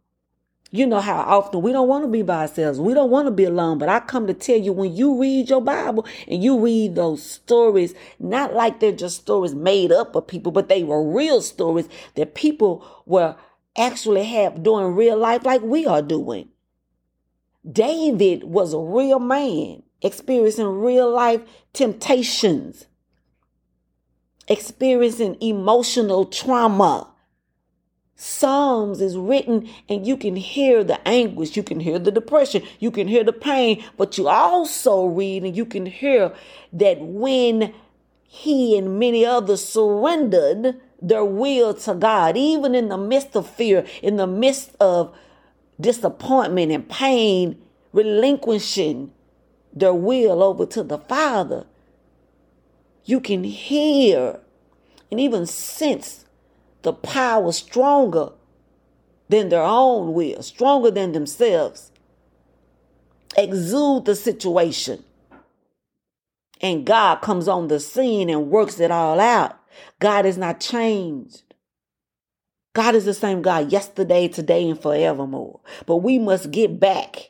You 0.72 0.86
know 0.86 1.00
how 1.00 1.16
often 1.16 1.62
we 1.62 1.72
don't 1.72 1.88
want 1.88 2.04
to 2.04 2.08
be 2.08 2.22
by 2.22 2.42
ourselves. 2.42 2.78
We 2.78 2.94
don't 2.94 3.10
want 3.10 3.26
to 3.26 3.32
be 3.32 3.44
alone. 3.44 3.78
But 3.78 3.88
I 3.88 3.98
come 3.98 4.28
to 4.28 4.34
tell 4.34 4.56
you 4.56 4.72
when 4.72 4.94
you 4.94 5.20
read 5.20 5.50
your 5.50 5.60
Bible 5.60 6.06
and 6.28 6.42
you 6.42 6.60
read 6.60 6.94
those 6.94 7.24
stories, 7.24 7.92
not 8.20 8.54
like 8.54 8.78
they're 8.78 8.92
just 8.92 9.20
stories 9.20 9.54
made 9.54 9.90
up 9.90 10.14
of 10.14 10.28
people, 10.28 10.52
but 10.52 10.68
they 10.68 10.84
were 10.84 11.02
real 11.02 11.42
stories 11.42 11.88
that 12.14 12.36
people 12.36 12.86
were 13.04 13.34
actually 13.76 14.24
have 14.24 14.62
doing 14.62 14.94
real 14.94 15.18
life 15.18 15.44
like 15.44 15.62
we 15.62 15.86
are 15.86 16.02
doing. 16.02 16.48
David 17.70 18.44
was 18.44 18.72
a 18.72 18.78
real 18.78 19.18
man 19.18 19.82
experiencing 20.02 20.66
real 20.66 21.10
life 21.10 21.42
temptations, 21.72 22.86
experiencing 24.50 25.38
emotional 25.40 26.26
trauma. 26.26 27.08
Psalms 28.16 29.00
is 29.00 29.16
written 29.16 29.70
and 29.88 30.06
you 30.06 30.14
can 30.14 30.36
hear 30.36 30.84
the 30.84 31.08
anguish, 31.08 31.56
you 31.56 31.62
can 31.62 31.80
hear 31.80 31.98
the 31.98 32.10
depression, 32.10 32.62
you 32.78 32.90
can 32.90 33.08
hear 33.08 33.24
the 33.24 33.32
pain, 33.32 33.82
but 33.96 34.18
you 34.18 34.28
also 34.28 35.06
read 35.06 35.42
and 35.42 35.56
you 35.56 35.64
can 35.64 35.86
hear 35.86 36.34
that 36.74 37.00
when 37.00 37.72
he 38.22 38.76
and 38.76 38.98
many 38.98 39.24
others 39.24 39.66
surrendered 39.66 40.78
their 41.00 41.24
will 41.24 41.72
to 41.72 41.94
God, 41.94 42.36
even 42.36 42.74
in 42.74 42.90
the 42.90 42.98
midst 42.98 43.34
of 43.34 43.48
fear, 43.48 43.86
in 44.02 44.16
the 44.16 44.26
midst 44.26 44.76
of 44.80 45.16
disappointment 45.80 46.72
and 46.72 46.86
pain, 46.90 47.60
relinquishing 47.92 49.12
their 49.72 49.94
will 49.94 50.42
over 50.42 50.66
to 50.66 50.82
the 50.82 50.98
Father, 50.98 51.66
you 53.04 53.20
can 53.20 53.44
hear 53.44 54.40
and 55.10 55.20
even 55.20 55.46
sense 55.46 56.24
the 56.82 56.92
power 56.92 57.52
stronger 57.52 58.30
than 59.28 59.48
their 59.48 59.62
own 59.62 60.12
will, 60.12 60.42
stronger 60.42 60.90
than 60.90 61.12
themselves. 61.12 61.92
Exude 63.36 64.04
the 64.04 64.16
situation. 64.16 65.04
And 66.60 66.84
God 66.84 67.16
comes 67.16 67.48
on 67.48 67.68
the 67.68 67.80
scene 67.80 68.28
and 68.28 68.50
works 68.50 68.80
it 68.80 68.90
all 68.90 69.20
out. 69.20 69.58
God 69.98 70.26
is 70.26 70.36
not 70.36 70.60
changed. 70.60 71.42
God 72.74 72.94
is 72.94 73.04
the 73.04 73.14
same 73.14 73.42
God 73.42 73.72
yesterday, 73.72 74.28
today, 74.28 74.68
and 74.68 74.80
forevermore. 74.80 75.60
But 75.86 75.98
we 75.98 76.18
must 76.18 76.50
get 76.50 76.78
back 76.78 77.29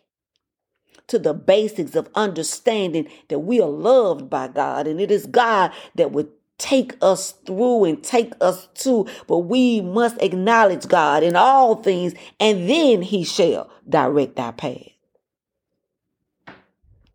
to 1.10 1.18
the 1.18 1.34
basics 1.34 1.94
of 1.94 2.08
understanding 2.14 3.08
that 3.28 3.40
we 3.40 3.60
are 3.60 3.68
loved 3.68 4.30
by 4.30 4.48
God 4.48 4.86
and 4.86 5.00
it 5.00 5.10
is 5.10 5.26
God 5.26 5.72
that 5.96 6.12
would 6.12 6.30
take 6.60 6.94
us 7.02 7.32
through 7.46 7.84
and 7.84 8.02
take 8.04 8.32
us 8.40 8.68
to, 8.74 9.06
but 9.26 9.38
we 9.38 9.80
must 9.80 10.20
acknowledge 10.22 10.86
God 10.86 11.22
in 11.22 11.34
all 11.34 11.76
things, 11.76 12.14
and 12.38 12.68
then 12.68 13.02
He 13.02 13.24
shall 13.24 13.70
direct 13.88 14.38
our 14.38 14.52
path. 14.52 14.90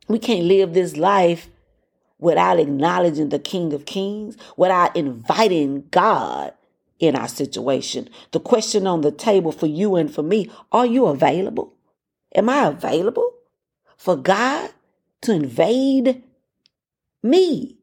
We 0.08 0.20
can't 0.20 0.46
live 0.46 0.74
this 0.74 0.98
life 0.98 1.48
without 2.20 2.60
acknowledging 2.60 3.30
the 3.30 3.40
King 3.40 3.72
of 3.74 3.86
Kings, 3.86 4.36
without 4.58 4.96
inviting 4.96 5.88
God 5.92 6.54
in 7.00 7.16
our 7.16 7.28
situation. 7.28 8.10
The 8.32 8.40
question 8.40 8.88
on 8.88 9.02
the 9.02 9.12
table 9.12 9.52
for 9.52 9.68
you 9.68 9.96
and 9.96 10.14
for 10.14 10.24
me 10.24 10.50
are 10.72 10.86
you 10.86 11.06
available? 11.06 11.74
Am 12.34 12.50
I 12.50 12.66
available 12.66 13.35
for 13.98 14.16
God 14.16 14.72
to 15.22 15.34
invade 15.34 16.24
me? 17.24 17.78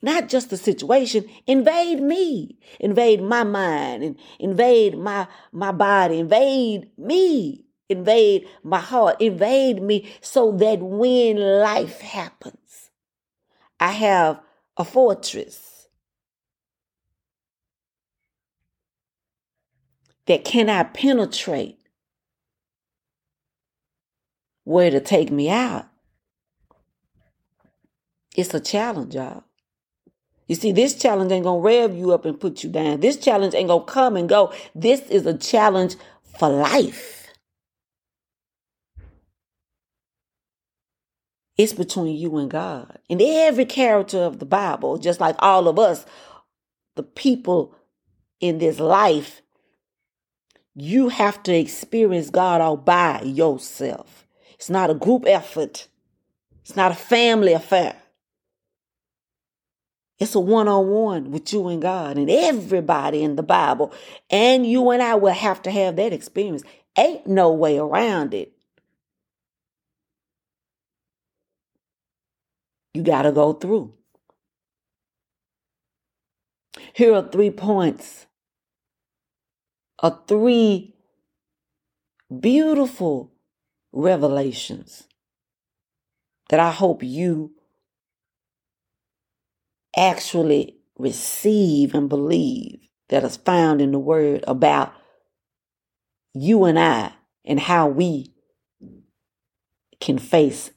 not 0.00 0.28
just 0.28 0.50
the 0.50 0.56
situation 0.56 1.24
invade 1.48 2.00
me. 2.00 2.56
Invade 2.78 3.20
my 3.20 3.42
mind 3.42 4.04
and 4.04 4.16
invade 4.38 4.96
my 4.96 5.26
my 5.50 5.72
body. 5.72 6.20
Invade 6.20 6.88
me. 6.96 7.64
Invade 7.88 8.46
my 8.62 8.78
heart. 8.78 9.20
Invade 9.20 9.82
me 9.82 10.08
so 10.20 10.52
that 10.52 10.78
when 10.80 11.36
life 11.36 12.00
happens 12.00 12.90
i 13.80 13.92
have 13.92 14.40
a 14.76 14.84
fortress 14.84 15.88
that 20.26 20.44
cannot 20.44 20.94
penetrate 20.94 21.77
where 24.68 24.90
to 24.90 25.00
take 25.00 25.30
me 25.30 25.50
out 25.50 25.86
it's 28.36 28.54
a 28.54 28.60
challenge 28.60 29.14
y'all 29.14 29.44
you 30.48 30.54
see, 30.54 30.72
this 30.72 30.94
challenge 30.94 31.30
ain't 31.30 31.44
gonna 31.44 31.60
rev 31.60 31.94
you 31.94 32.12
up 32.12 32.24
and 32.24 32.40
put 32.40 32.64
you 32.64 32.70
down. 32.70 33.00
This 33.00 33.18
challenge 33.18 33.54
ain't 33.54 33.68
gonna 33.68 33.84
come 33.84 34.16
and 34.16 34.28
go. 34.28 34.52
This 34.74 35.02
is 35.10 35.26
a 35.26 35.36
challenge 35.36 35.96
for 36.38 36.48
life. 36.48 37.28
It's 41.58 41.74
between 41.74 42.16
you 42.16 42.38
and 42.38 42.50
God. 42.50 42.98
And 43.10 43.20
every 43.20 43.66
character 43.66 44.18
of 44.18 44.38
the 44.38 44.46
Bible, 44.46 44.96
just 44.96 45.20
like 45.20 45.36
all 45.40 45.68
of 45.68 45.78
us, 45.78 46.06
the 46.96 47.02
people 47.02 47.74
in 48.40 48.58
this 48.58 48.80
life, 48.80 49.42
you 50.74 51.08
have 51.08 51.42
to 51.42 51.54
experience 51.54 52.30
God 52.30 52.60
all 52.60 52.76
by 52.76 53.20
yourself. 53.22 54.27
It's 54.58 54.70
not 54.70 54.90
a 54.90 54.94
group 54.94 55.24
effort. 55.26 55.88
It's 56.62 56.76
not 56.76 56.92
a 56.92 56.96
family 56.96 57.52
affair. 57.52 57.96
It's 60.18 60.34
a 60.34 60.40
one 60.40 60.66
on 60.66 60.88
one 60.88 61.30
with 61.30 61.52
you 61.52 61.68
and 61.68 61.80
God 61.80 62.18
and 62.18 62.28
everybody 62.28 63.22
in 63.22 63.36
the 63.36 63.42
Bible. 63.42 63.92
And 64.30 64.66
you 64.66 64.90
and 64.90 65.00
I 65.00 65.14
will 65.14 65.32
have 65.32 65.62
to 65.62 65.70
have 65.70 65.96
that 65.96 66.12
experience. 66.12 66.64
Ain't 66.96 67.26
no 67.26 67.52
way 67.52 67.78
around 67.78 68.34
it. 68.34 68.52
You 72.94 73.02
got 73.04 73.22
to 73.22 73.32
go 73.32 73.52
through. 73.52 73.94
Here 76.94 77.14
are 77.14 77.28
three 77.28 77.50
points, 77.50 78.26
are 80.00 80.20
three 80.26 80.96
beautiful 82.40 83.32
revelations 83.98 85.08
that 86.48 86.60
I 86.60 86.70
hope 86.70 87.02
you 87.02 87.52
actually 89.96 90.76
receive 90.96 91.94
and 91.94 92.08
believe 92.08 92.78
that 93.08 93.24
is 93.24 93.36
found 93.36 93.80
in 93.80 93.90
the 93.90 93.98
Word 93.98 94.44
about 94.46 94.92
you 96.32 96.64
and 96.64 96.78
I 96.78 97.12
and 97.44 97.58
how 97.58 97.88
we 97.88 98.32
can 100.00 100.18
face 100.18 100.70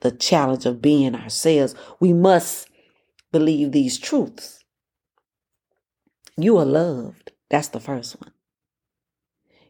the 0.00 0.10
challenge 0.10 0.64
of 0.64 0.80
being 0.80 1.14
ourselves. 1.14 1.74
We 2.00 2.14
must 2.14 2.68
believe 3.32 3.72
these 3.72 3.98
truths. 3.98 4.64
You 6.38 6.56
are 6.56 6.64
loved. 6.64 7.32
That's 7.50 7.68
the 7.68 7.80
first 7.80 8.18
one. 8.20 8.32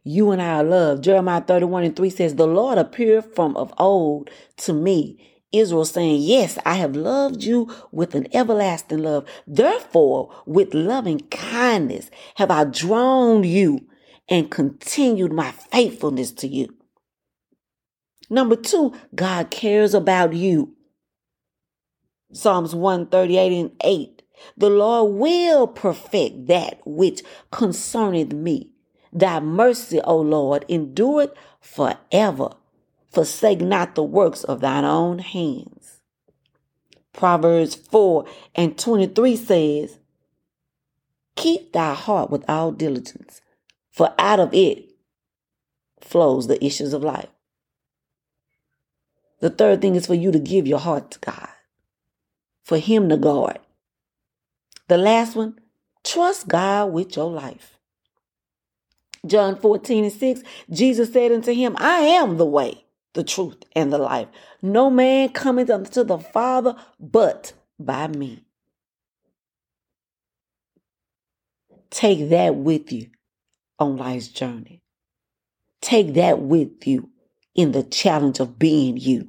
You 0.09 0.31
and 0.31 0.41
I 0.41 0.61
are 0.61 0.63
loved. 0.63 1.03
Jeremiah 1.03 1.41
31 1.41 1.83
and 1.83 1.97
3 1.97 2.11
says, 2.11 2.37
The 2.37 2.47
Lord 2.47 2.79
appeared 2.79 3.25
from 3.35 3.57
of 3.57 3.75
old 3.77 4.31
to 4.59 4.73
me. 4.73 5.19
Israel 5.51 5.85
saying, 5.85 6.23
Yes, 6.23 6.59
I 6.65 6.75
have 6.75 6.95
loved 6.95 7.43
you 7.43 7.75
with 7.91 8.15
an 8.15 8.29
everlasting 8.33 8.99
love. 8.99 9.27
Therefore, 9.49 10.33
with 10.47 10.75
loving 10.75 11.19
kindness 11.31 12.09
have 12.37 12.53
I 12.53 12.63
drawn 12.63 13.43
you 13.43 13.89
and 14.29 14.49
continued 14.49 15.33
my 15.33 15.51
faithfulness 15.51 16.31
to 16.35 16.47
you. 16.47 16.73
Number 18.31 18.55
two, 18.55 18.95
God 19.13 19.51
cares 19.51 19.93
about 19.93 20.35
you. 20.35 20.77
Psalms 22.33 22.77
138 22.77 23.61
and 23.61 23.73
8. 23.83 24.23
The 24.57 24.71
Lord 24.71 25.15
will 25.15 25.67
perfect 25.67 26.47
that 26.47 26.79
which 26.85 27.23
concerneth 27.51 28.33
me. 28.33 28.71
Thy 29.17 29.41
mercy, 29.41 29.99
O 30.03 30.19
Lord, 30.19 30.67
endure 30.69 31.23
endureth 31.23 31.39
forever. 31.59 32.51
Forsake 33.11 33.63
not 33.63 33.95
the 33.95 34.03
works 34.03 34.45
of 34.45 34.61
thine 34.61 34.85
own 34.85 35.21
hands. 35.21 36.03
Proverbs 37.15 37.75
4 37.75 38.27
and 38.55 38.79
23 38.79 39.37
says, 39.37 39.99
Keep 41.35 41.73
thy 41.73 41.95
heart 41.95 42.29
with 42.29 42.45
all 42.47 42.73
diligence, 42.73 43.41
for 43.91 44.13
out 44.19 44.39
of 44.39 44.53
it 44.53 44.91
flows 46.03 46.47
the 46.47 46.63
issues 46.63 46.93
of 46.93 47.03
life. 47.03 47.31
The 49.41 49.49
third 49.49 49.81
thing 49.81 49.95
is 49.95 50.07
for 50.07 50.15
you 50.15 50.31
to 50.31 50.39
give 50.39 50.67
your 50.67 50.79
heart 50.79 51.11
to 51.13 51.19
God, 51.21 51.49
for 52.63 52.77
Him 52.77 53.09
to 53.09 53.17
guard. 53.17 53.61
The 54.89 54.99
last 54.99 55.37
one, 55.37 55.59
trust 56.05 56.49
God 56.49 56.93
with 56.93 57.17
your 57.17 57.31
life. 57.31 57.76
John 59.27 59.57
14 59.57 60.05
and 60.05 60.13
6, 60.13 60.43
Jesus 60.71 61.13
said 61.13 61.33
unto 61.33 61.53
him, 61.53 61.77
I 61.79 62.01
am 62.01 62.37
the 62.37 62.47
way, 62.47 62.85
the 63.15 63.25
truth, 63.25 63.59
and 63.75 63.93
the 63.93 63.99
life. 63.99 64.29
No 64.63 64.91
man 64.91 65.31
cometh 65.31 65.71
unto 65.71 66.05
the 66.05 66.19
Father 66.19 66.77
but 67.01 67.53
by 67.79 68.09
me. 68.09 68.45
Take 71.91 72.29
that 72.31 72.57
with 72.57 72.93
you 72.93 73.09
on 73.79 73.97
life's 73.97 74.29
journey. 74.29 74.83
Take 75.81 76.15
that 76.15 76.41
with 76.41 76.87
you 76.87 77.11
in 77.55 77.73
the 77.73 77.83
challenge 77.83 78.41
of 78.41 78.59
being 78.59 78.97
you. 78.97 79.29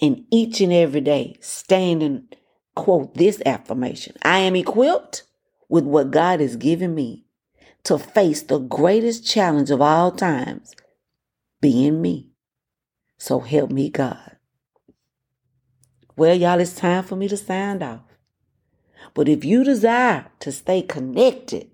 And 0.00 0.24
each 0.30 0.60
and 0.60 0.72
every 0.72 1.00
day, 1.00 1.36
stand 1.40 2.02
and 2.02 2.36
quote 2.74 3.14
this 3.14 3.40
affirmation 3.46 4.16
I 4.22 4.40
am 4.40 4.56
equipped 4.56 5.22
with 5.68 5.84
what 5.84 6.10
God 6.10 6.40
has 6.40 6.56
given 6.56 6.94
me 6.94 7.23
to 7.84 7.98
face 7.98 8.42
the 8.42 8.58
greatest 8.58 9.26
challenge 9.26 9.70
of 9.70 9.80
all 9.80 10.10
times 10.10 10.74
being 11.60 12.02
me. 12.02 12.30
So 13.18 13.40
help 13.40 13.70
me, 13.70 13.90
God. 13.90 14.36
Well, 16.16 16.34
y'all, 16.34 16.60
it's 16.60 16.74
time 16.74 17.04
for 17.04 17.16
me 17.16 17.28
to 17.28 17.36
sign 17.36 17.82
off. 17.82 18.00
But 19.14 19.28
if 19.28 19.44
you 19.44 19.64
desire 19.64 20.26
to 20.40 20.52
stay 20.52 20.82
connected, 20.82 21.70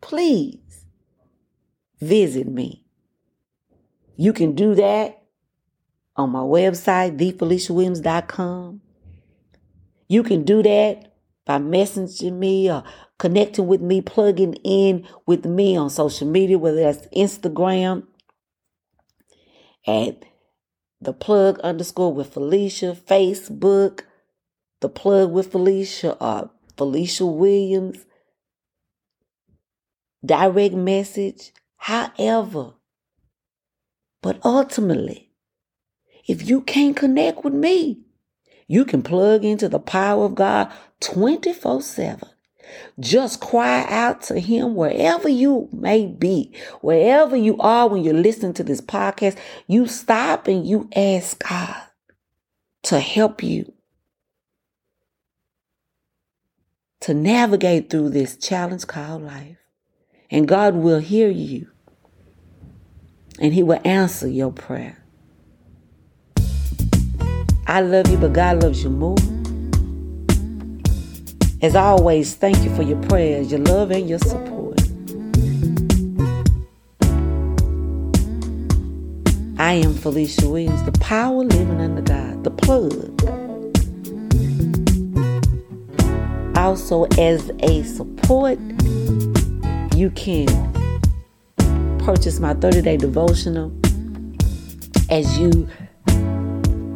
please 0.00 0.86
visit 2.00 2.46
me. 2.48 2.84
You 4.16 4.32
can 4.32 4.54
do 4.54 4.74
that 4.74 5.22
on 6.16 6.30
my 6.30 6.40
website, 6.40 7.18
thefeliciawilliams.com. 7.18 8.80
You 10.08 10.22
can 10.22 10.44
do 10.44 10.62
that 10.62 11.14
by 11.44 11.58
messaging 11.58 12.34
me 12.34 12.70
or 12.70 12.84
connecting 13.20 13.66
with 13.66 13.82
me, 13.82 14.00
plugging 14.00 14.54
in 14.64 15.06
with 15.26 15.44
me 15.44 15.76
on 15.76 15.90
social 15.90 16.26
media, 16.26 16.58
whether 16.58 16.80
that's 16.80 17.06
Instagram 17.08 18.04
at 19.86 20.24
the 21.02 21.12
plug 21.12 21.60
underscore 21.60 22.14
with 22.14 22.32
Felicia, 22.32 22.96
Facebook, 23.06 24.00
the 24.80 24.88
plug 24.88 25.30
with 25.30 25.52
Felicia, 25.52 26.16
or 26.18 26.50
Felicia 26.78 27.26
Williams, 27.26 28.06
direct 30.24 30.74
message, 30.74 31.52
however. 31.76 32.72
But 34.22 34.40
ultimately, 34.46 35.30
if 36.26 36.48
you 36.48 36.62
can't 36.62 36.96
connect 36.96 37.44
with 37.44 37.54
me, 37.54 38.00
you 38.66 38.86
can 38.86 39.02
plug 39.02 39.44
into 39.44 39.68
the 39.68 39.78
power 39.78 40.24
of 40.24 40.36
God 40.36 40.72
24 41.00 41.82
7 41.82 42.30
just 42.98 43.40
cry 43.40 43.84
out 43.88 44.22
to 44.22 44.38
Him 44.38 44.74
wherever 44.74 45.28
you 45.28 45.68
may 45.72 46.06
be, 46.06 46.52
wherever 46.80 47.36
you 47.36 47.56
are 47.58 47.88
when 47.88 48.02
you're 48.02 48.14
listening 48.14 48.54
to 48.54 48.64
this 48.64 48.80
podcast. 48.80 49.36
You 49.66 49.86
stop 49.86 50.46
and 50.46 50.66
you 50.66 50.88
ask 50.94 51.42
God 51.46 51.82
to 52.84 53.00
help 53.00 53.42
you 53.42 53.72
to 57.00 57.14
navigate 57.14 57.90
through 57.90 58.10
this 58.10 58.36
challenge 58.36 58.86
called 58.86 59.22
life. 59.22 59.56
And 60.30 60.46
God 60.46 60.74
will 60.74 61.00
hear 61.00 61.28
you 61.28 61.68
and 63.40 63.54
He 63.54 63.62
will 63.62 63.80
answer 63.84 64.28
your 64.28 64.52
prayer. 64.52 65.02
I 67.66 67.80
love 67.80 68.08
you, 68.10 68.18
but 68.18 68.32
God 68.32 68.62
loves 68.62 68.82
you 68.82 68.90
more. 68.90 69.16
As 71.62 71.76
always, 71.76 72.34
thank 72.34 72.64
you 72.64 72.74
for 72.74 72.82
your 72.82 72.96
prayers, 73.02 73.50
your 73.50 73.60
love, 73.60 73.90
and 73.90 74.08
your 74.08 74.18
support. 74.18 74.80
I 79.58 79.74
am 79.74 79.92
Felicia 79.92 80.48
Williams, 80.48 80.82
the 80.84 80.98
power 81.00 81.44
living 81.44 81.78
under 81.78 82.00
God, 82.00 82.44
the 82.44 82.50
plug. 82.50 83.20
Also, 86.56 87.04
as 87.18 87.50
a 87.60 87.82
support, 87.82 88.58
you 89.94 90.10
can 90.12 90.48
purchase 91.98 92.40
my 92.40 92.54
30 92.54 92.80
day 92.80 92.96
devotional 92.96 93.70
as 95.10 95.38
you 95.38 95.68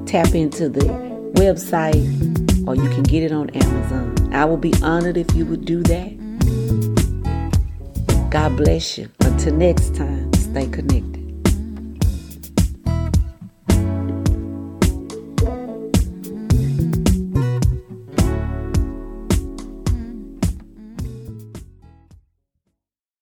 tap 0.06 0.34
into 0.34 0.70
the 0.70 0.86
website 1.34 2.66
or 2.66 2.74
you 2.74 2.88
can 2.88 3.02
get 3.02 3.22
it 3.22 3.30
on 3.30 3.50
Amazon. 3.50 4.23
I 4.34 4.44
will 4.44 4.56
be 4.56 4.74
honored 4.82 5.16
if 5.16 5.32
you 5.34 5.46
would 5.46 5.64
do 5.64 5.82
that. 5.84 6.18
Mm-hmm. 6.18 6.94
God 8.30 8.56
bless 8.56 8.98
you. 8.98 9.08
Until 9.20 9.54
next 9.54 9.94
time, 9.94 10.32
stay 10.34 10.66
connected. 10.66 11.23